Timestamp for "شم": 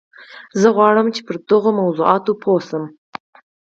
2.67-2.83